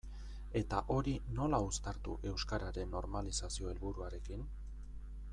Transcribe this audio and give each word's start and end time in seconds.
Eta 0.59 0.77
hori 0.93 1.11
nola 1.39 1.59
uztartu 1.65 2.15
euskararen 2.31 2.91
normalizazio 2.97 3.69
helburuarekin? 3.73 4.49